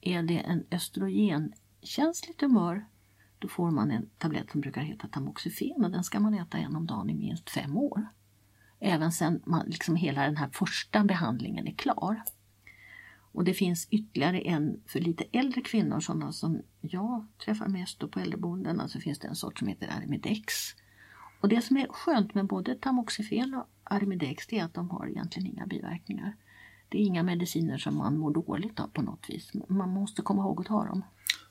[0.00, 2.86] är det en östrogenkänslig tumör
[3.38, 6.76] då får man en tablett som brukar heta Tamoxifen och den ska man äta en
[6.76, 8.06] om dagen i minst fem år.
[8.80, 12.22] Även sen man, liksom hela den här första behandlingen är klar.
[13.32, 18.20] Och det finns ytterligare en för lite äldre kvinnor, sådana som jag träffar mest på
[18.20, 20.52] äldreboenden, så finns det en sort som heter Arimidex.
[21.40, 25.08] Och det som är skönt med både Tamoxifen och Arimidex det är att de har
[25.08, 26.36] egentligen inga biverkningar.
[26.88, 29.50] Det är inga mediciner som man mår dåligt av på något vis.
[29.68, 31.02] Man måste komma ihåg att ta dem.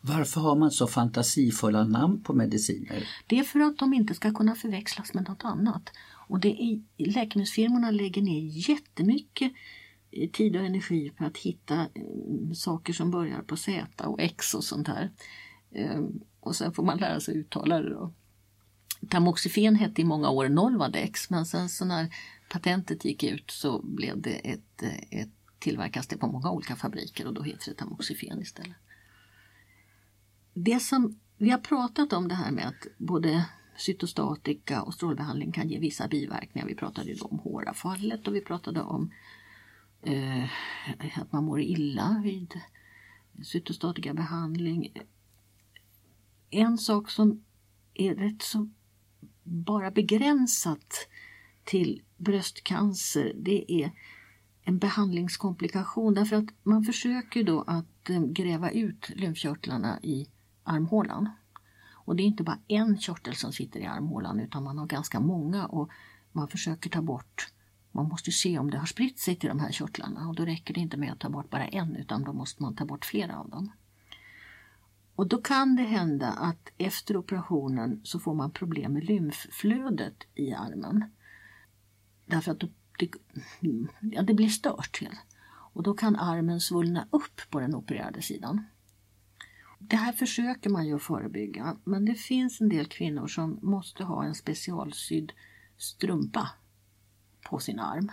[0.01, 3.07] Varför har man så fantasifulla namn på mediciner?
[3.27, 5.89] Det är för att de inte ska kunna förväxlas med något annat.
[6.27, 9.53] Och det är, läkemedelsfirmorna lägger ner jättemycket
[10.33, 14.63] tid och energi på att hitta eh, saker som börjar på Z och X och
[14.63, 15.11] sånt här.
[15.71, 18.13] Ehm, och sen får man lära sig uttala det då.
[19.09, 22.15] Tamoxifen hette i många år Nolvadex men sen så när
[22.49, 27.27] patentet gick ut så blev det ett, eh, ett tillverkas det på många olika fabriker
[27.27, 28.77] och då heter det Tamoxifen istället.
[30.53, 33.45] Det som vi har pratat om det här med att både
[33.77, 36.67] cytostatika och strålbehandling kan ge vissa biverkningar.
[36.67, 39.11] Vi pratade ju om håravfallet och vi pratade om
[40.01, 40.43] eh,
[41.21, 42.62] att man mår illa vid
[43.43, 44.93] cytostatikabehandling.
[46.49, 47.43] En sak som
[47.93, 48.69] är rätt så
[49.43, 51.07] bara begränsat
[51.63, 53.91] till bröstcancer det är
[54.63, 60.27] en behandlingskomplikation därför att man försöker då att eh, gräva ut lymfkörtlarna i
[60.63, 61.29] armhålan.
[61.91, 65.19] Och det är inte bara en körtel som sitter i armhålan utan man har ganska
[65.19, 65.89] många och
[66.31, 67.53] man försöker ta bort
[67.91, 70.73] man måste se om det har spritt sig till de här körtlarna och då räcker
[70.73, 73.39] det inte med att ta bort bara en utan då måste man ta bort flera
[73.39, 73.71] av dem.
[75.15, 80.54] Och då kan det hända att efter operationen så får man problem med lymfflödet i
[80.54, 81.06] armen.
[82.25, 82.60] Därför att
[82.99, 83.12] det,
[83.99, 85.02] ja, det blir stört.
[85.73, 88.65] Och då kan armen svullna upp på den opererade sidan.
[89.80, 94.04] Det här försöker man ju att förebygga men det finns en del kvinnor som måste
[94.04, 95.32] ha en specialsydd
[95.78, 96.49] strumpa
[97.49, 98.12] på sin arm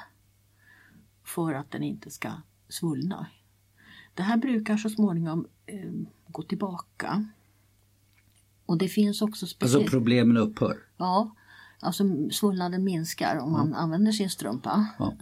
[1.24, 2.32] för att den inte ska
[2.68, 3.26] svullna.
[4.14, 5.92] Det här brukar så småningom eh,
[6.28, 7.24] gå tillbaka.
[8.66, 10.78] Och det finns också Alltså problemen upphör?
[10.96, 11.34] Ja,
[11.80, 13.76] alltså svullnaden minskar om man ja.
[13.76, 14.86] använder sin strumpa.
[14.98, 15.14] Ja.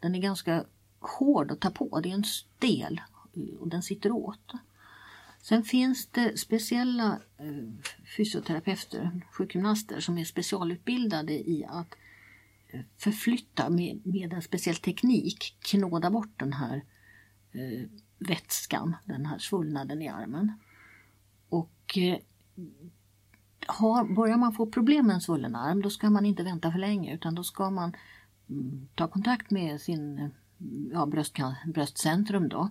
[0.00, 0.64] Den är ganska
[1.00, 3.00] hård att ta på, det är en stel
[3.60, 4.52] och den sitter åt.
[5.42, 7.46] Sen finns det speciella eh,
[8.16, 12.07] fysioterapeuter, sjukgymnaster som är specialutbildade i att eh,
[12.96, 16.84] förflytta med, med en speciell teknik, knåda bort den här
[17.52, 20.52] eh, vätskan, den här svullnaden i armen.
[21.48, 22.18] Och eh,
[23.66, 26.78] har, börjar man få problem med en svullen arm då ska man inte vänta för
[26.78, 27.96] länge utan då ska man
[28.48, 30.30] mm, ta kontakt med sin
[30.92, 31.08] ja,
[31.66, 32.70] bröstcentrum då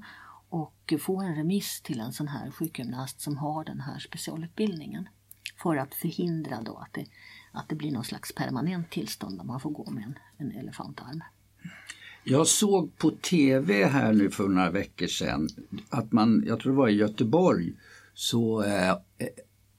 [0.50, 5.10] och få en remiss till en sån här sjukgymnast som har den här specialutbildningen.
[5.58, 7.06] För att förhindra då att det,
[7.52, 11.24] att det blir någon slags permanent tillstånd där man får gå med en, en elefantarm.
[12.24, 15.50] Jag såg på tv här nu för några veckor sedan
[15.90, 17.74] att man, jag tror det var i Göteborg,
[18.14, 18.96] så eh, eh,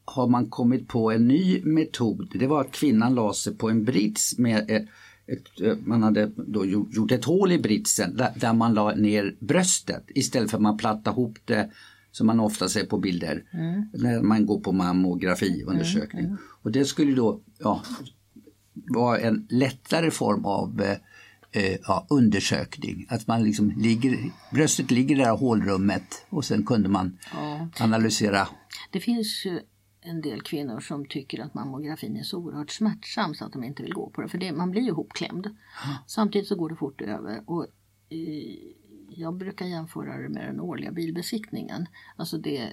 [0.04, 2.32] har man kommit på en ny metod.
[2.34, 4.88] Det var att kvinnan la sig på en brits med ett,
[5.26, 9.36] ett, eh, man hade då gjort ett hål i britsen där, där, man la ner
[9.38, 11.70] bröstet istället för att man platta ihop det
[12.10, 13.88] som man ofta ser på bilder mm.
[13.92, 16.24] när man går på mammografiundersökning.
[16.24, 16.42] Mm, mm.
[16.62, 17.82] Och det skulle då ja,
[18.74, 20.96] vara en lättare form av eh,
[21.52, 23.06] eh, ja, undersökning.
[23.08, 27.68] Att man liksom ligger, bröstet ligger i hålrummet och sen kunde man ja.
[27.80, 28.48] analysera.
[28.90, 29.60] Det finns ju
[30.00, 33.82] en del kvinnor som tycker att mammografin är så oerhört smärtsam så att de inte
[33.82, 34.28] vill gå på det.
[34.28, 35.46] För det, man blir ju ihopklämd.
[35.46, 35.58] Mm.
[36.06, 37.42] Samtidigt så går det fort över.
[37.46, 37.66] Och,
[38.08, 38.18] eh,
[39.18, 41.86] jag brukar jämföra det med den årliga bilbesiktningen.
[42.16, 42.72] Alltså det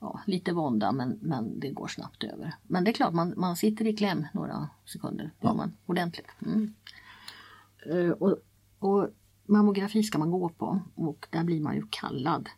[0.00, 2.54] ja, lite vånda men, men det går snabbt över.
[2.66, 5.30] Men det är klart, man, man sitter i kläm några sekunder.
[5.40, 5.54] Ja.
[5.54, 6.26] man ordentligt.
[6.46, 6.74] Mm.
[7.86, 8.36] Uh, och,
[8.78, 9.08] och,
[9.46, 12.48] mammografi ska man gå på och där blir man ju kallad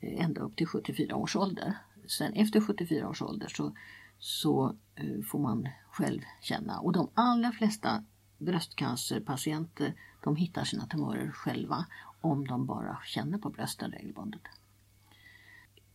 [0.00, 1.74] eh, ända upp till 74 års ålder
[2.06, 3.72] sen efter 74 års ålder så,
[4.18, 6.78] så uh, får man själv känna.
[6.80, 8.04] Och de allra flesta
[8.38, 11.86] bröstcancerpatienter de hittar sina tumörer själva
[12.20, 14.42] om de bara känner på brösten regelbundet.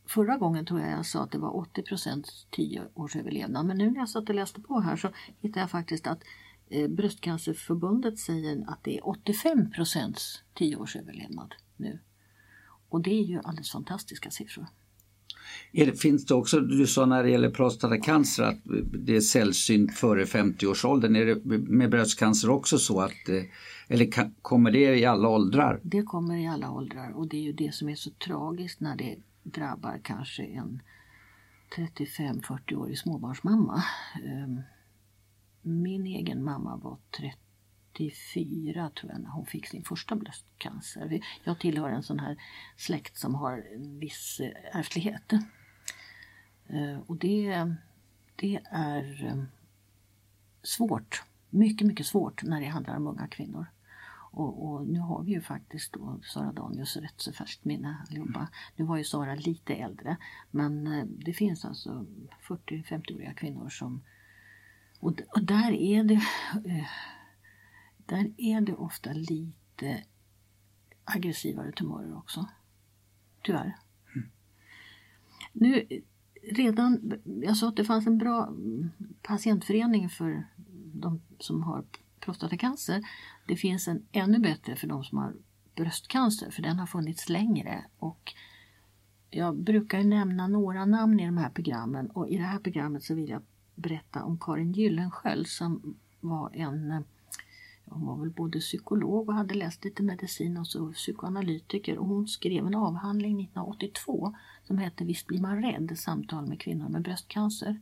[0.05, 3.77] Förra gången tror jag jag sa att det var 80 procent 10 års överlevnad men
[3.77, 5.09] nu när jag satt och läste på här så
[5.39, 6.23] hittade jag faktiskt att
[6.69, 11.99] eh, Bröstcancerförbundet säger att det är 85 procents 10 års överlevnad nu.
[12.89, 14.67] Och det är ju alldeles fantastiska siffror.
[15.71, 18.59] Det, finns det också, du sa när det gäller prostatacancer att
[18.93, 21.15] det är sällsynt före 50-årsåldern.
[21.15, 23.43] Är det med bröstcancer också så att, eh,
[23.87, 25.79] eller kommer det i alla åldrar?
[25.83, 28.95] Det kommer i alla åldrar och det är ju det som är så tragiskt när
[28.95, 30.81] det drabbar kanske en
[31.75, 33.83] 35-40-årig småbarnsmamma.
[34.25, 34.61] Ehm,
[35.61, 36.97] min egen mamma var
[37.97, 41.21] 34 tror jag när hon fick sin första bröstcancer.
[41.43, 42.37] Jag tillhör en sån här
[42.77, 45.33] släkt som har en viss eh, ärftlighet.
[46.67, 47.75] Eh, och det,
[48.35, 49.43] det är eh,
[50.63, 53.65] svårt, mycket, mycket svårt när det handlar om unga kvinnor.
[54.35, 58.47] Och, och, nu har vi ju faktiskt då Sara Danius rätt så färskt minne allihopa.
[58.75, 60.17] Nu var ju Sara lite äldre
[60.51, 60.89] men
[61.25, 62.05] det finns alltså
[62.47, 64.01] 40-50-åriga kvinnor som
[64.99, 66.21] och, och där är det
[68.05, 70.03] där är det ofta lite
[71.03, 72.47] aggressivare tumörer också.
[73.41, 73.77] Tyvärr.
[74.15, 74.29] Mm.
[75.53, 75.87] Nu
[76.41, 78.53] redan, jag sa att det fanns en bra
[79.21, 80.47] patientförening för
[80.93, 81.83] de som har
[82.19, 83.03] prostatacancer.
[83.47, 85.33] Det finns en ännu bättre för de som har
[85.75, 88.33] bröstcancer för den har funnits längre och
[89.29, 93.15] jag brukar nämna några namn i de här programmen och i det här programmet så
[93.15, 93.41] vill jag
[93.75, 97.03] berätta om Karin Gyllensköld som var en
[97.85, 102.27] hon var väl både psykolog och hade läst lite medicin och så psykoanalytiker och hon
[102.27, 105.99] skrev en avhandling 1982 som hette Visst blir man rädd?
[105.99, 107.79] Samtal med kvinnor med bröstcancer.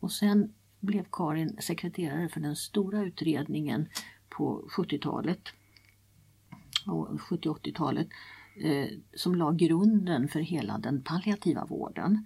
[0.00, 3.88] Och sen blev Karin sekreterare för den stora utredningen
[4.28, 5.40] på 70-talet
[6.86, 8.08] och 70-80-talet
[8.56, 12.24] eh, som la grunden för hela den palliativa vården.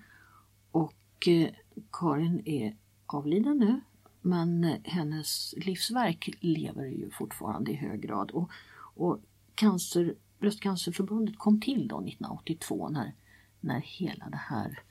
[0.71, 1.49] Och eh,
[1.93, 3.81] Karin är avliden nu
[4.25, 8.31] men hennes livsverk lever ju fortfarande i hög grad.
[8.31, 9.21] Och, och
[9.55, 13.15] cancer, Bröstcancerförbundet kom till då 1982 när,
[13.61, 14.83] när hela det här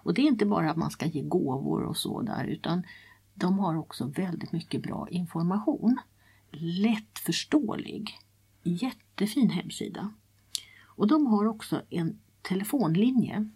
[0.04, 2.82] Och det är inte bara att man ska ge gåvor och så där utan
[3.34, 5.98] de har också väldigt mycket bra information.
[6.50, 8.18] Lättförståelig.
[8.62, 10.12] Jättefin hemsida.
[10.82, 13.50] Och de har också en telefonlinje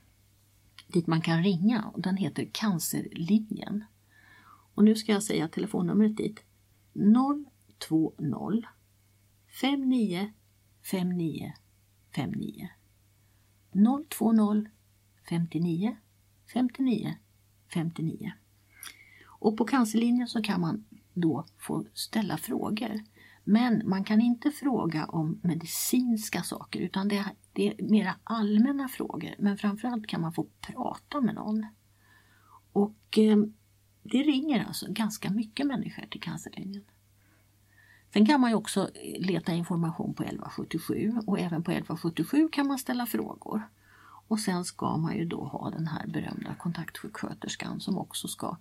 [0.87, 3.85] dit man kan ringa och den heter Cancerlinjen.
[4.75, 6.45] Och nu ska jag säga telefonnumret dit.
[7.89, 8.63] 020
[9.61, 10.33] 59
[10.83, 11.53] 59
[12.11, 12.69] 59
[14.11, 14.67] 020
[15.29, 15.97] 59
[16.53, 17.15] 59
[17.75, 18.33] 59
[19.41, 20.85] och på cancerlinjen så kan man
[21.15, 23.03] då få ställa frågor.
[23.45, 29.35] Men man kan inte fråga om medicinska saker utan det, det är mera allmänna frågor.
[29.39, 31.67] Men framförallt kan man få prata med någon.
[32.73, 33.39] Och eh,
[34.03, 36.85] det ringer alltså ganska mycket människor till cancerlinjen.
[38.13, 42.67] Sen kan man ju också eh, leta information på 1177 och även på 1177 kan
[42.67, 43.63] man ställa frågor.
[44.29, 48.57] Och sen ska man ju då ha den här berömda kontaktsjuksköterskan som också ska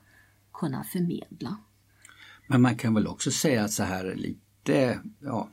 [0.53, 1.57] kunna förmedla.
[2.47, 5.47] Men man kan väl också säga så här lite, ja,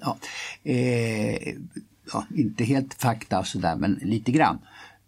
[0.00, 0.16] ja,
[0.62, 1.54] eh,
[2.12, 4.58] ja inte helt fakta och sådär men lite grann.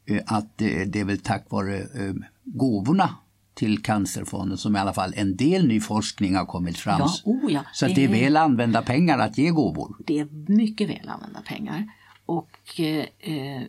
[0.07, 2.14] Eh, att eh, det är väl tack vare eh,
[2.45, 3.14] gåvorna
[3.55, 7.01] till Cancerfonden som i alla fall en del ny forskning har kommit fram.
[7.01, 9.97] Ja, oh ja, så det, det är väl använda pengar att ge gåvor.
[10.07, 11.89] Det är mycket väl använda pengar.
[12.27, 12.81] Och
[13.21, 13.62] eh,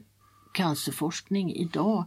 [0.60, 2.06] cancerforskning idag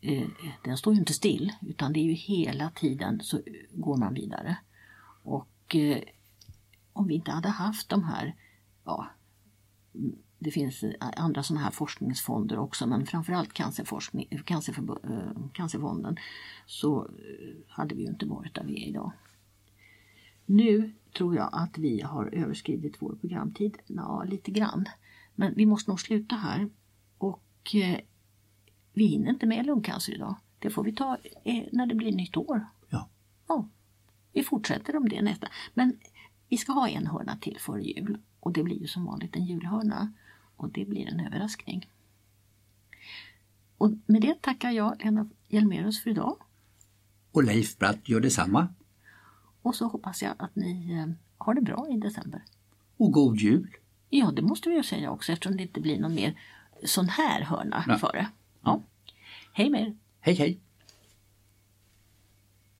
[0.00, 0.28] eh,
[0.64, 4.56] den står ju inte still utan det är ju hela tiden så går man vidare.
[5.22, 6.02] Och eh,
[6.92, 8.34] om vi inte hade haft de här,
[8.84, 9.06] ja,
[10.38, 14.40] det finns andra sådana här forskningsfonder också men framförallt cancerforskning, eh,
[15.52, 16.16] Cancerfonden
[16.66, 19.12] så eh, hade vi ju inte varit där vi är idag.
[20.46, 24.88] Nu tror jag att vi har överskridit vår programtid, ja, lite grann.
[25.34, 26.68] Men vi måste nog sluta här.
[27.60, 28.00] Och eh,
[28.92, 30.36] vi hinner inte med lungcancer idag.
[30.58, 32.66] Det får vi ta eh, när det blir nytt år.
[32.88, 33.08] Ja.
[33.48, 33.68] ja.
[34.32, 35.48] Vi fortsätter om det nästa.
[35.74, 35.98] Men
[36.48, 39.44] vi ska ha en hörna till före jul och det blir ju som vanligt en
[39.44, 40.12] julhörna
[40.56, 41.90] och det blir en överraskning.
[43.78, 46.36] Och med det tackar jag Lena Hjelmerus för idag.
[47.32, 48.68] Och Leif Bratt gör detsamma.
[49.62, 51.06] Och så hoppas jag att ni eh,
[51.38, 52.44] har det bra i december.
[52.96, 53.76] Och god jul!
[54.08, 56.40] Ja, det måste vi ju säga också eftersom det inte blir någon mer
[56.84, 57.98] sån här hörna ja.
[57.98, 58.26] före.
[58.64, 58.82] Ja.
[59.52, 59.96] Hej med er!
[60.20, 60.60] Hej hej!